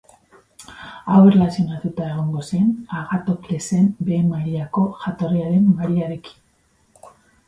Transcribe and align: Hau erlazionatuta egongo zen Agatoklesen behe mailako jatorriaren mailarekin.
Hau 1.15 1.17
erlazionatuta 1.31 2.07
egongo 2.13 2.41
zen 2.47 2.71
Agatoklesen 3.01 3.91
behe 4.07 4.23
mailako 4.31 4.87
jatorriaren 5.03 5.69
mailarekin. 5.75 7.13